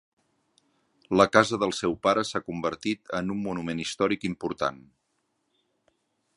La 1.21 1.27
casa 1.35 1.59
del 1.63 1.73
seu 1.81 1.93
pare 2.07 2.23
s'ha 2.29 2.41
convertit 2.47 3.13
en 3.19 3.31
un 3.35 3.45
monument 3.45 3.85
històric 3.87 4.29
important. 4.33 4.83